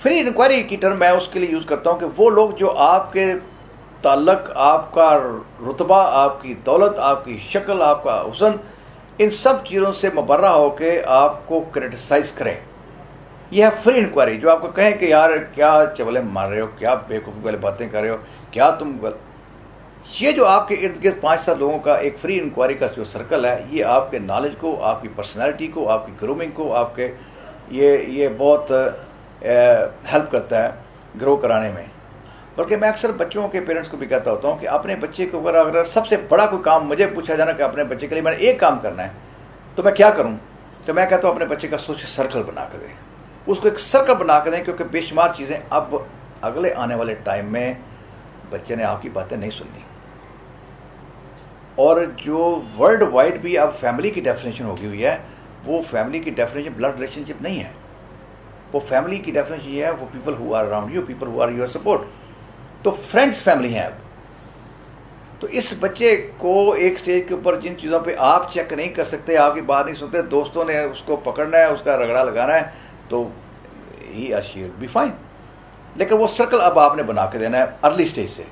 [0.00, 2.74] فری انکوائری کی ٹرم میں اس کے لیے یوز کرتا ہوں کہ وہ لوگ جو
[2.76, 3.32] آپ کے
[4.02, 5.18] تعلق، آپ کا
[5.70, 8.50] رتبہ، آپ کی دولت، آپ کی شکل، آپ کا حسن،
[9.18, 12.54] ان سب چیزوں سے مبرہ ہو کے آپ کو کریٹیسائز کریں۔
[13.50, 16.66] یہ ہے فری انکوائری جو آپ کو کہیں کہ یار، کیا چولے مار رہے ہو؟
[16.78, 18.16] کیا بیوقوفی والے باتیں کر رہے ہو؟
[18.50, 18.96] کیا تم
[20.12, 23.04] یہ جو آپ کے ارد گرد پانچ سات لوگوں کا ایک فری انکوائری کا جو
[23.04, 26.74] سرکل ہے، یہ آپ کے نالج کو، آپ کی پرسنالٹی کو، آپ کی گرومنگ کو،
[26.74, 27.12] آپ کے
[27.70, 28.70] یہ یہ بہت
[30.12, 30.70] ہیلپ کرتا ہے
[31.20, 31.84] گرو کرانے میں۔
[32.56, 35.38] بلکہ میں اکثر بچوں کے پیرنٹس کو بھی کہتا ہوتا ہوں کہ اپنے بچے کو
[35.38, 38.22] اگر اگر سب سے بڑا کوئی کام مجھے پوچھا جانا کہ اپنے بچے کے لیے
[38.22, 39.08] میں نے ایک کام کرنا ہے،
[39.74, 40.36] تو میں کیا کروں؟
[40.86, 42.94] تو میں کہتا ہوں اپنے بچے کا سوشل سرکل بنا کر دیں۔
[43.46, 45.94] اس کو ایک سرکل بنا کر دیں کیونکہ بے شمار چیزیں اب
[46.40, 47.72] اگلے آنے والے ٹائم میں
[48.50, 49.80] بچے نے آپ کی باتیں نہیں سننی۔
[51.76, 55.16] اور جو ورلڈ وائڈ بھی اب فیملی کی ڈیفینیشن ہوگی ہوئی ہے،
[55.64, 57.72] وہ فیملی کی ڈیفینیشن بلڈ ریلیشن شپ نہیں ہے۔
[58.72, 61.48] وہ فیملی کی ڈیفینیشن یہ ہے، وہ people who are around you people who are
[61.48, 62.00] your support
[62.82, 64.04] تو فرینڈس فیملی ہیں اب۔
[65.40, 69.04] تو اس بچے کو ایک سٹیج کے اوپر جن چیزوں پہ آپ چیک نہیں کر
[69.04, 72.24] سکتے، آپ کی بات نہیں سنتے، دوستوں نے اس کو پکڑنا ہے، اس کا رگڑا
[72.24, 72.62] لگانا ہے،
[73.08, 73.28] تو
[74.14, 75.10] ہی اشیر بی فائن
[75.96, 78.42] لیکن وہ سرکل اب آپ نے بنا کے دینا ہے ارلی سٹیج سے۔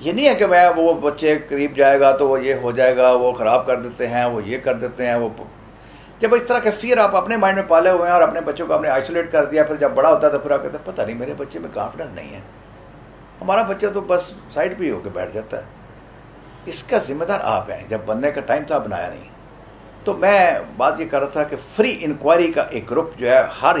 [0.00, 2.96] یہ نہیں ہے کہ میں وہ بچے قریب جائے گا تو وہ یہ ہو جائے
[2.96, 5.28] گا، وہ خراب کر دیتے ہیں، وہ یہ کر دیتے ہیں، وہ
[6.18, 8.66] جب اس طرح کے فیئر آپ اپنے مائنڈ میں پالے ہوئے ہیں اور اپنے بچوں
[8.66, 10.78] کو آپ نے آئسولیٹ کر دیا، پھر جب بڑا ہوتا ہے تو پھر آپ کہتے
[10.78, 12.40] ہیں، پتہ نہیں میرے بچے میں کانفیڈنس نہیں ہے۔
[13.40, 15.62] ہمارا بچہ تو بس سائڈ پہ ہی ہو کے بیٹھ جاتا ہے۔
[16.66, 19.28] اس کا ذمہ دار آپ ہیں، جب بننے کا ٹائم تھا بنایا نہیں۔
[20.04, 23.42] تو میں بات یہ کر رہا تھا کہ فری انکوائری کا ایک گروپ جو ہے،
[23.62, 23.76] ہر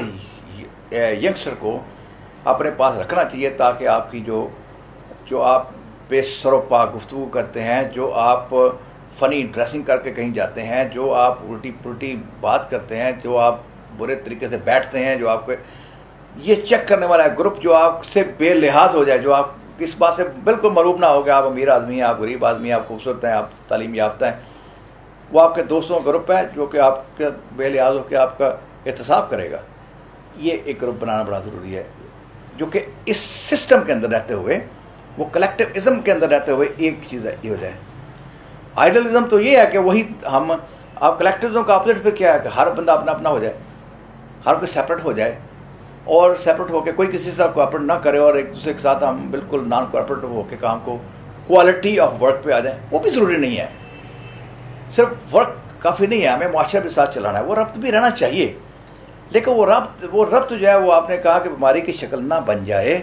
[0.92, 1.78] ینگسٹر کو
[2.44, 4.48] اپنے پاس رکھنا چاہیے تاکہ آپ کی جو
[5.24, 5.68] جو آپ
[6.10, 8.54] بے سروپا گفتگو کرتے ہیں، جو آپ
[9.18, 13.38] فنی ڈریسنگ کر کے کہیں جاتے ہیں، جو آپ الٹی پلٹی بات کرتے ہیں، جو
[13.38, 13.58] آپ
[13.98, 15.52] برے طریقے سے بیٹھتے ہیں، جو آپ کو
[16.38, 19.48] یہ چیک کرنے والا ہے گروپ جو آپ سے بے لحاظ ہو جائے، جو آپ
[19.78, 22.68] اس بات سے بالکل معروف نہ ہو کہ آپ امیر آدمی ہیں، آپ غریب آدمی
[22.68, 24.38] ہیں، آپ خوبصورت ہیں، آپ تعلیم یافتہ ہیں،
[25.30, 28.16] وہ آپ کے دوستوں کا گروپ ہے، جو کہ آپ کے بے لحاظ ہو کے
[28.16, 28.54] آپ کا
[28.86, 29.60] احتساب کرے گا۔
[30.36, 31.82] یہ ایک گروپ بنانا بڑا ضروری ہے،
[32.56, 34.58] جو کہ اس سسٹم کے اندر رہتے ہوئے
[35.18, 37.72] وہ کلیکٹیوزم کے اندر رہتے ہوئے ایک چیز یہ ہو جائے۔
[38.74, 40.52] آئیڈلزم تو یہ ہے کہ وہی ہم
[41.00, 43.54] آپ کلیکٹیوزم کا اپوزٹ پھر کیا ہے کہ ہر بندہ اپنا اپنا ہو جائے،
[44.46, 45.38] ہر کوئی سیپریٹ ہو جائے،
[46.04, 49.04] اور سیپریٹ ہو کے کوئی کسی سے کوآپریٹ نہ کرے اور ایک دوسرے کے ساتھ
[49.04, 50.96] ہم بالکل نان کوآپریٹ ہو کے کام کو
[51.46, 53.66] کوالٹی آف ورک پہ آ جائیں، وہ بھی ضروری نہیں ہے۔
[54.90, 58.10] صرف ورک کافی نہیں ہے، ہمیں معاشرہ بھی ساتھ چلانا ہے، وہ ربط بھی رہنا
[58.10, 58.52] چاہیے۔
[59.30, 62.28] لیکن وہ ربط وہ ربط جو ہے، وہ آپ نے کہا کہ بیماری کی شکل
[62.28, 63.00] نہ بن جائے۔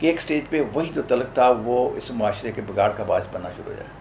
[0.00, 3.26] کہ ایک سٹیج پہ وہی جو تلق تھا، وہ اس معاشرے کے بگاڑ کا باعث
[3.32, 3.98] بننا شروع ہو جائے۔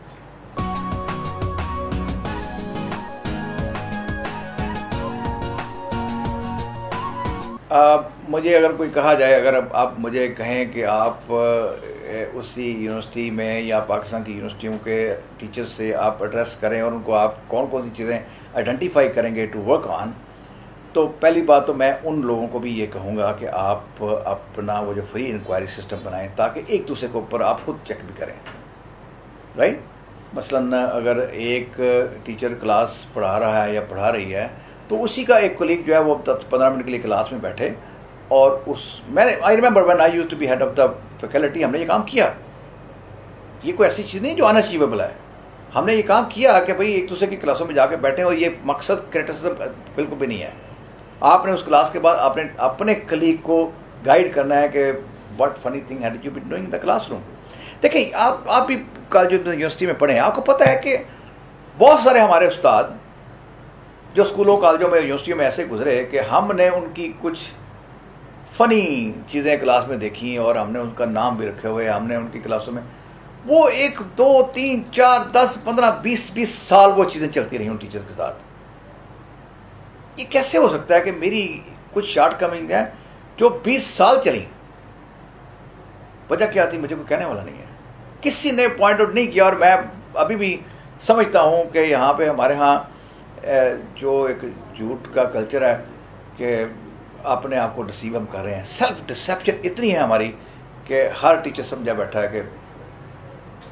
[8.30, 13.80] مجھے اگر کوئی کہا جائے، اگر آپ مجھے کہیں کہ آپ اسی یونیورسٹی میں یا
[13.88, 14.98] پاکستان کی یونیورسٹیوں کے
[15.38, 18.18] ٹیچرز سے آپ ایڈریس کریں اور ان کو آپ کون کون سی چیزیں
[18.54, 20.12] آئیڈینٹیفائی کریں گے ٹو ورک آن
[20.94, 24.80] تو پہلی بات تو میں ان لوگوں کو بھی یہ کہوں گا کہ آپ اپنا
[24.80, 28.16] وہ جو فری انکوائری سسٹم بنائیں تاکہ ایک دوسرے کے اوپر آپ خود چیک بھی
[28.18, 28.34] کریں.
[29.58, 29.80] رائٹ
[30.34, 31.82] مثلا اگر ایک
[32.24, 34.48] ٹیچر کلاس پڑھا رہا ہے یا پڑھا رہی ہے،
[34.88, 37.40] تو اسی کا ایک کلیگ جو ہے وہ دس پندرہ منٹ کے لیے کلاس میں
[37.42, 37.70] بیٹھے
[38.28, 40.86] اور اس، میں نے I remember when I used to be head of the
[41.20, 42.32] faculty ہم نے یہ کام کیا۔
[43.64, 45.14] یہ کوئی ایسی چیز نہیں جو انچیویبل ہے۔
[45.76, 48.24] ہم نے یہ کام کیا کہ بھائی ایک دوسرے کی کلاسوں میں جا کے بیٹھیں
[48.26, 49.54] اور یہ مقصد کریٹسزم
[49.96, 50.52] بالکل بھی نہیں ہے۔
[51.22, 53.70] آپ نے اس کلاس کے بعد آپ نے اپنے کلیگ کو
[54.06, 54.92] گائیڈ کرنا ہے کہ
[55.38, 56.78] what funny thing had you be doing the
[57.10, 57.22] classroom
[57.84, 60.98] دیکھیں، آپ آپ بھی کالج یونیورسٹی میں پڑھیں آپ کو پتہ ہے کہ
[61.78, 62.84] بہت سارے ہمارے استاد
[64.14, 67.40] جو اسکولوں کالجوں میں یونیورسٹیوں میں ایسے گزرے کہ ہم نے ان کی کچھ
[68.58, 72.08] فنی چیزیں کلاس میں دیکھی اور ہم نے ان کا نام بھی رکھے ہوئے، ہم
[72.08, 72.82] نے ان کی کلاسوں میں۔
[73.46, 77.76] وہ ایک، دو، تین، چار، دس، پندرہ، بیس بیس سال وہ چیزیں چلتی رہی ان
[77.76, 78.44] ٹیچرز کے ساتھ۔
[80.20, 81.60] یہ کیسے ہو سکتا ہے کہ میری
[81.94, 82.84] کچھ شارٹ کمنگ ہے
[83.38, 84.46] جو بیس سال چلی
[86.30, 87.66] وجہ کیا تھی؟ مجھے کوئی کہنے والا نہیں ہے۔
[88.22, 89.76] کسی نے پوائنٹ آؤٹ نہیں کیا اور میں
[90.14, 90.58] ابھی بھی
[91.00, 92.78] سمجھتا ہوں کہ یہاں پہ ہمارے ہاں
[93.96, 94.42] جو ایک
[94.76, 95.78] جھوٹ کا کلچر ہے
[96.38, 96.66] کہ
[97.24, 100.32] اپنے آپ کو ڈسیو ہم کر رہے ہیں۔ سیلف ڈسیپشن اتنی ہے ہماری
[100.84, 102.42] کہ ہر ٹیچر سمجھا بیٹھا ہے کہ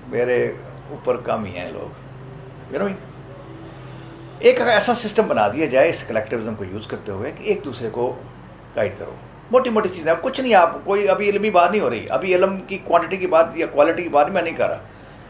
[0.07, 0.53] میرے
[0.89, 2.88] اوپر کم ہی ہیں لوگ۔ یو نو
[4.39, 7.89] ایک ایسا سسٹم بنا دیا جائے اس کلیکٹیوزم کو یوز کرتے ہوئے کہ ایک دوسرے
[7.91, 8.15] کو
[8.76, 9.15] گائڈ کرو۔
[9.52, 12.60] موٹی موٹی چیزیں۔ کچھ نہیں، آپ کوئی ابھی علمی بات نہیں ہو رہی۔ ابھی علم
[12.60, 14.80] کی کوانٹٹی کی بات یا کوالٹی کی بات میں نہیں کر رہا۔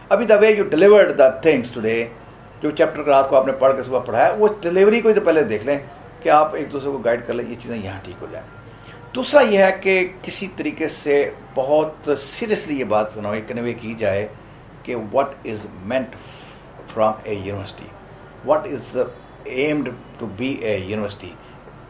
[0.10, 2.08] ابھی the way you delivered the things today
[2.62, 5.22] جو چیپٹر رات کو آپ نے پڑھ کے صبح پڑھایا وہ ڈلیوری کو ہی تو
[5.22, 5.80] پہلے دیکھ لیں
[6.22, 8.48] کہ آپ ایک دوسرے کو گائڈ کر لیں، یہ چیزیں یہاں ٹھیک ہو جائیں۔
[9.16, 13.14] دوسرا یہ ہے کہ کسی طریقے سے بہت سیریسلی یہ بات
[13.48, 14.28] کنوے کی جائے
[14.84, 16.16] کہ what is meant
[16.94, 17.86] from a university
[18.46, 18.98] what is
[19.46, 21.32] aimed to be a university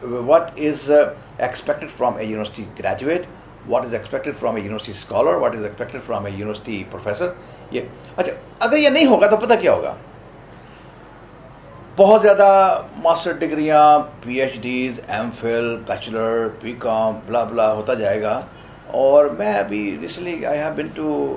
[0.02, 3.26] what is expected from a university graduate
[3.68, 7.32] what is expected from a university scholar what is expected from a university professor
[7.70, 7.80] یہ
[8.16, 9.94] اچھا اگر یہ نہیں ہوگا تو پتہ کیا ہوگا
[11.96, 12.48] بہت زیادہ
[13.02, 13.82] ماسٹر ڈگریاں
[14.22, 18.40] P H Ds M Phil bachelor B Com blah blah ہوتا جائے گا
[18.96, 21.36] اور میں ابھی recently I have been to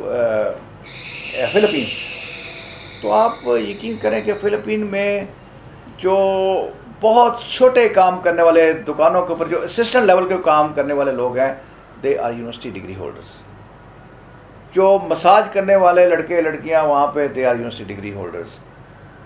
[1.52, 2.04] Philippines
[3.02, 5.26] تو آپ یقین کریں کہ فلپین میں
[5.98, 6.16] جو
[7.02, 11.12] بہت چھوٹے کام کرنے والے دکانوں کے اوپر، جو اسسٹنٹ لیول کے کام کرنے والے
[11.12, 11.54] لوگ ہیں
[12.04, 13.42] they are university degree holders
[14.74, 18.60] جو مساج کرنے والے لڑکے، لڑکیاں، وہاں پہ they are university degree holders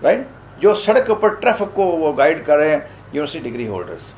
[0.04, 0.22] right
[0.62, 2.80] جو سڑک کے اوپر ٹریفک کو وہ گائیڈ کر رہے ہیں
[3.12, 4.12] یونیورسٹی ڈگری ہولڈرس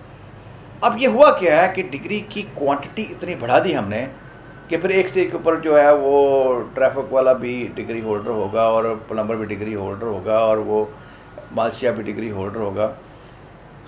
[0.82, 4.06] اب یہ ہوا کیا ہے کہ ڈگری کی کوانٹٹی اتنی بڑھا دی ہم نے
[4.68, 8.64] کہ پھر ایک اسٹیج کے اوپر جو ہے وہ ٹریفک والا بھی ڈگری ہولڈر ہوگا
[8.64, 10.86] اور پلمبر بھی ڈگری ہولڈر ہوگا اور وہ
[11.56, 12.92] مالشیا بھی ڈگری ہولڈر ہوگا۔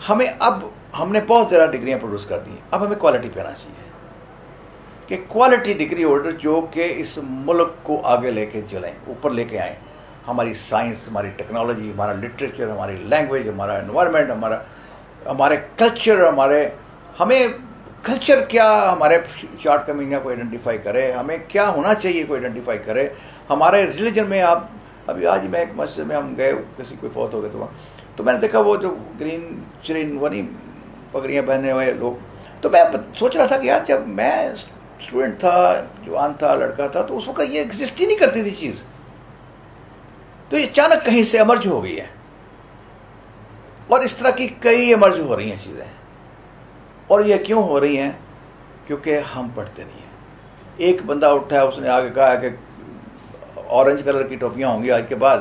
[0.09, 0.59] ہمیں اب
[0.99, 3.87] ہم نے بہت زیادہ ڈگریاں پروڈیوس کر دی ہیں۔ اب ہمیں کوالٹی پہ آنا چاہیے
[5.07, 9.43] کہ کوالٹی ڈگری ہولڈر جو کہ اس ملک کو آگے لے کے چلیں، اوپر لے
[9.43, 9.75] کے آئیں۔
[10.27, 14.59] ہماری سائنس، ہماری ٹیکنالوجی، ہمارا لٹریچر، ہماری لینگویج، ہمارا انوائرمنٹ ہمارا،
[15.25, 16.69] ہمارے کلچر ہمارے،
[17.19, 17.47] ہمیں
[18.03, 19.17] کلچر کیا ہمارے
[19.63, 23.09] شارٹ کمنگ ہے کوئی آئیڈینٹیفائی کرے؟ ہمیں کیا ہونا چاہیے کوئی آئیڈینٹیفائی کرے؟
[23.49, 24.63] ہمارے ریلیجن میں آپ
[25.07, 27.67] ابھی آج میں ایک مسجد میں ہم گئے، کسی کوئی فوت ہو گئے تو
[28.15, 30.47] تو میں نے دیکھا وہ جو گرین چرین وہ نہیں،
[31.11, 32.13] پگڑیاں پہنے ہوئے لوگ۔
[32.61, 32.83] تو میں
[33.19, 37.27] سوچ رہا تھا کہ یار جب میں اسٹوڈنٹ تھا، جوان تھا، لڑکا تھا، تو اس
[37.27, 38.83] وقت یہ ایگزسٹ ہی نہیں کرتی تھی چیز۔
[40.49, 42.05] تو یہ اچانک کہیں سے امرج ہو گئی ہے۔
[43.87, 45.85] اور اس طرح کی کئی امرج ہو رہی ہیں چیزیں۔
[47.09, 48.11] اور یہ کیوں ہو رہی ہیں؟
[48.87, 50.09] کیونکہ ہم پڑھتے نہیں ہیں۔
[50.77, 52.49] ایک بندہ اٹھا ہے، اس نے آگے کہا کہ
[53.55, 55.37] اورنج کلر کی ٹوپیاں ہوں گی آج کے بعد۔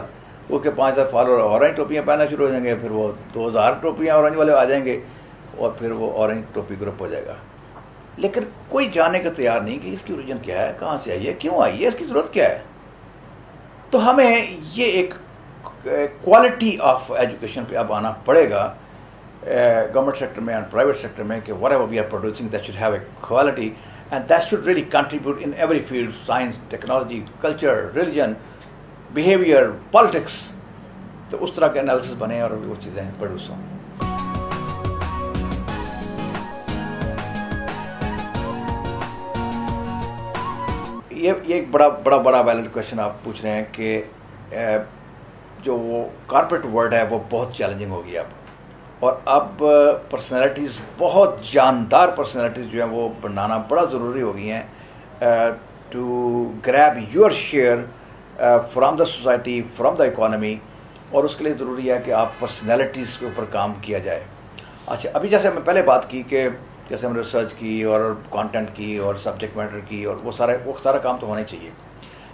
[0.51, 3.49] وہ کہ پانچ ہزار فالوور اورنج ٹوپیاں پہننا شروع ہو جائیں گے، پھر وہ دو
[3.49, 5.01] ہزار ٹوپیاں اورنج والے آ جائیں گے
[5.57, 7.35] اور پھر وہ اورنج ٹوپی گروپ ہو جائے گا۔
[8.17, 11.27] لیکن کوئی جانے کا تیار نہیں کہ اس کی اوریجن کیا ہے، کہاں سے آئی
[11.29, 12.61] ہے، کیوں آئی ہے، اس کی ضرورت کیا ہے؟
[13.91, 15.15] تو ہمیں یہ ایک
[16.21, 18.75] کوالٹی آف ایجوکیشن پہ اب آنا پڑے گا۔
[19.49, 22.93] گورنمنٹ سیکٹر میں اینڈ پرائیویٹ سیکٹر میں کہ whatever we are producing that should have
[22.93, 23.71] a quality
[24.11, 28.33] and that should really contribute in every field science technology culture religion
[29.13, 30.37] behaviour politics
[31.31, 33.67] تو اس طرح کے انالیسس بنے اور وہ چیزیں پروڈیوس ہوں۔
[41.11, 44.03] یہ ایک بڑا بڑا بڑا ویلڈ کوشچن آپ پوچھ رہے ہیں کہ
[44.55, 44.79] uh,
[45.63, 48.38] جو وہ کارپوریٹ ورلڈ ہے وہ بہت چیلنجنگ ہوگی اب۔
[49.01, 49.63] اور اب
[50.11, 54.63] پرسنالٹیز بہت جاندار پرسنالٹیز جو ہیں وہ بنانا بڑا ضروری ہو گئی ہیں
[55.91, 57.77] to grab your share
[58.73, 60.55] from the society from the economy
[61.11, 64.21] اور اس کے لیے ضروری ہے کہ آپ پرسنالٹیز کے اوپر کام کیا جائے۔
[64.87, 66.49] اچھا ابھی جیسے میں پہلے بات کی کہ
[66.89, 70.57] جیسے ہم نے ریسرچ کی اور کانٹینٹ کی اور سبجیکٹ میٹر کی اور وہ سارے،
[70.65, 71.71] وہ سارا کام تو ہونا چاہیے۔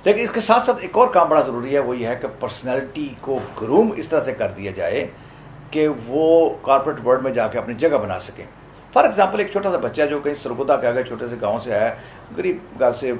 [0.04, 2.28] لیکن اس کے ساتھ ساتھ ایک اور کام بڑا ضروری ہے، وہ یہ ہے کہ
[2.40, 5.06] پرسنالٹی کو گروم اس طرح سے کر دیا جائے
[5.74, 8.44] کہ وہ کارپوریٹ ورلڈ میں جا کے اپنی جگہ بنا سکیں۔
[8.92, 11.74] فار ایگزامپل ایک چھوٹا سا بچہ جو کہیں سرگودا کے آگے چھوٹے سے گاؤں سے
[11.74, 11.94] آیا،
[12.36, 13.12] غریب گھر سے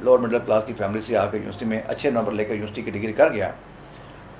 [0.00, 2.82] لوور مڈل کلاس کی فیملی سے آ کے یونیورسٹی میں اچھے نمبر لے کر یونیورسٹی
[2.82, 3.50] کی ڈگری کر گیا۔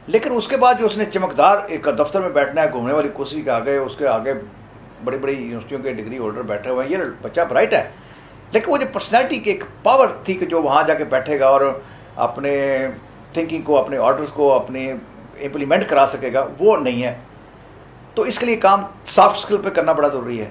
[0.06, 3.08] لیکن اس کے بعد جو اس نے چمکدار ایک دفتر میں بیٹھنا ہے، گھومنے والی
[3.08, 4.34] کوشش کے آگے، اس کے آگے
[5.04, 7.90] بڑی بڑی یونیورسٹیوں کے ڈگری ہولڈر بیٹھے ہوئے ہیں، یہ بچہ برائٹ ہے۔
[8.52, 11.46] لیکن وہ جو پرسنالٹی کی ایک پاور تھی کہ جو وہاں جا کے بیٹھے گا
[11.46, 11.80] اور
[12.16, 12.86] اپنے
[13.32, 14.92] تھنکنگ کو، اپنے آرڈرس کو، اپنے
[15.40, 17.18] امپلیمنٹ کرا سکے گا، وہ نہیں ہے۔
[18.18, 20.48] تو اس کے لیے کام سافٹ اسکل پہ کرنا بڑا ضروری ہے۔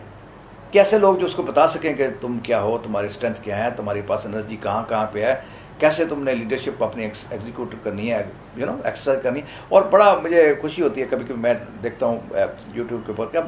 [0.71, 3.69] کیسے لوگ جو اس کو بتا سکیں کہ تم کیا ہو، تمہاری اسٹرینتھ کیا ہے
[3.77, 5.35] تمہاری پاس انرجی کہاں کہاں پہ ہے،
[5.79, 8.21] کیسے تم نے لیڈرشپ اپنی ایگزیکیوٹ کرنی ہے
[8.55, 11.53] یو نو ایکسرسائز کرنی ہے۔ اور بڑا مجھے خوشی ہوتی ہے کبھی کبھی میں
[11.83, 12.19] دیکھتا ہوں
[12.73, 13.47] یوٹیوب کے اوپر کہ اب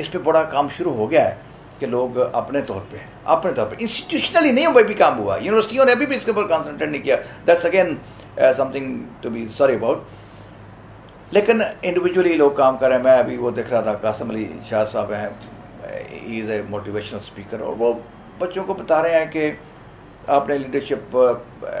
[0.00, 1.34] اس پہ بڑا کام شروع ہو گیا ہے
[1.78, 5.92] کہ لوگ اپنے طور پہ، اپنے طور پہ انسٹیٹیوشنلی نہیں بھی کام ہوا۔ یونیورسٹیوں نے
[5.92, 7.94] ابھی بھی اس کے اوپر کانسنٹریٹ نہیں کیا۔ That's again
[8.72, 10.02] something to be sorry about
[11.30, 14.46] لیکن انڈیویجولی لوگ کام کر رہے ہیں۔ میں ابھی وہ دیکھ رہا تھا، قاسم علی
[14.68, 15.28] شاہ صاحب ہیں۔
[16.22, 17.92] ہی از اے موٹیویشنل اسپیکر اور وہ
[18.38, 19.50] بچوں کو بتا رہے ہیں کہ
[20.26, 21.16] آپ نے لیڈرشپ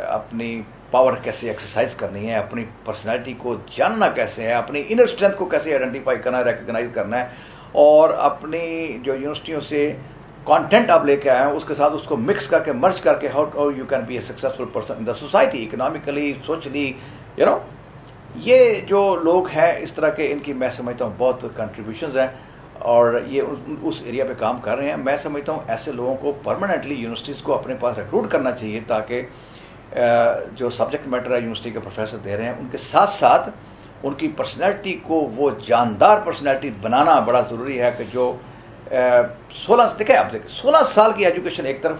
[0.08, 5.36] اپنی پاور کیسے ایکسرسائز کرنی ہے، اپنی پرسنالٹی کو جاننا کیسے ہے، اپنی انر اسٹرینتھ
[5.36, 7.26] کو کیسے آئیڈینٹیفائی کرنا ہے ریکگنائز کرنا ہے۔
[7.72, 9.92] اور اپنی جو یونیورسٹیوں سے
[10.44, 13.00] کانٹینٹ آپ لے کے آئے ہیں، اس کے ساتھ اس کو مکس کر کے مرچ
[13.00, 16.92] کر کے how you can be a successful person in the society economically socially
[17.36, 17.58] you know
[18.36, 22.28] یہ جو لوگ ہیں، اس طرح کے ان کی میں سمجھتا ہوں بہت کنٹریبیوشنز ہیں
[22.90, 23.42] اور یہ
[23.82, 27.42] اس ایریا پہ کام کر رہے ہیں۔ میں سمجھتا ہوں ایسے لوگوں کو پرماننٹلی یونیورسٹیز
[27.42, 29.22] کو اپنے پاس ریکروٹ کرنا چاہیے تاکہ
[30.56, 33.48] جو سبجیکٹ میٹر ہے یونیورسٹی کے پروفیسر دے رہے ہیں، ان کے ساتھ ساتھ
[34.02, 38.32] ان کی پرسنالٹی کو وہ جاندار پرسنالٹی بنانا بڑا ضروری ہے کہ جو
[39.56, 41.96] سولہ، دیکھیں آپ دیکھیں، سولہ سال کی ایجوکیشن ایک طرف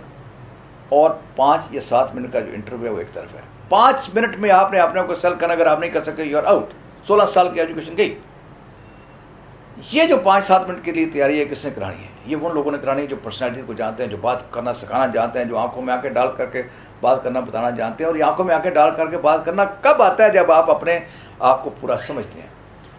[0.91, 4.37] اور پانچ یا سات منٹ کا جو انٹرویو ہے وہ ایک طرف ہے۔ پانچ منٹ
[4.37, 6.45] میں آپ نے اپنے آپ کو سیل کرنا، اگر آپ نہیں کر سکتے یو آر
[6.45, 6.73] آؤٹ
[7.07, 8.19] سولہ سال کی ایجوکیشن گئی۔
[9.93, 12.55] یہ جو پانچ سات منٹ کے لیے تیاری ہے، کس نے کرانی ہے؟ یہ ان
[12.55, 15.47] لوگوں نے کرانی ہے جو پرسنالٹی کو جانتے ہیں، جو بات کرنا، سکھانا جانتے ہیں،
[15.47, 16.63] جو آنکھوں میں آ کے ڈال کر کے
[17.01, 19.45] بات کرنا، بتانا جانتے ہیں۔ اور یہ آنکھوں میں آ کے ڈال کر کے بات
[19.45, 20.99] کرنا کب آتا ہے جب آپ اپنے
[21.39, 22.49] آپ کو پورا سمجھتے ہیں؟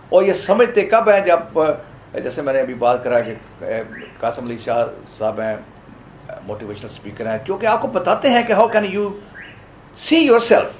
[0.09, 1.59] اور یہ سمجھتے کب ہیں جب،
[2.23, 3.33] جیسے میں نے ابھی بات کرا کہ
[4.19, 4.85] قاسم علی شاہ
[5.17, 5.55] صاحب ہیں
[6.47, 9.09] موٹیویشنل اسپیکر ہیں۔ جو کہ آپ کو بتاتے ہیں کہ how can you
[9.97, 10.79] see yourself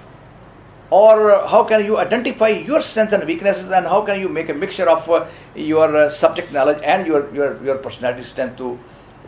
[0.90, 1.18] اور
[1.52, 4.88] how can you identify your strength and weaknesses and how can you make a mixture
[4.88, 5.10] of
[5.56, 8.76] your subject knowledge and your your your personality strength to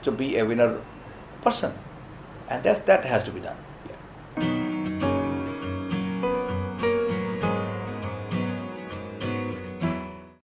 [0.04, 0.76] to be a winner
[1.43, 1.69] person
[2.48, 3.62] and that that has to be done